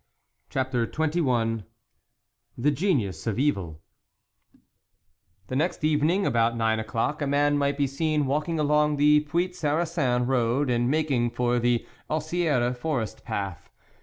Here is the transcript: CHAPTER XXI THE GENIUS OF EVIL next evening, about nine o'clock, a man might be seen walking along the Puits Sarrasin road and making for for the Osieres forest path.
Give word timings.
CHAPTER 0.49 0.87
XXI 0.87 1.63
THE 2.57 2.71
GENIUS 2.71 3.27
OF 3.27 3.37
EVIL 3.37 3.79
next 5.51 5.83
evening, 5.83 6.25
about 6.25 6.57
nine 6.57 6.79
o'clock, 6.79 7.21
a 7.21 7.27
man 7.27 7.55
might 7.55 7.77
be 7.77 7.85
seen 7.85 8.25
walking 8.25 8.59
along 8.59 8.97
the 8.97 9.19
Puits 9.19 9.59
Sarrasin 9.59 10.25
road 10.25 10.71
and 10.71 10.89
making 10.89 11.29
for 11.29 11.57
for 11.57 11.59
the 11.59 11.85
Osieres 12.09 12.77
forest 12.77 13.23
path. 13.23 13.69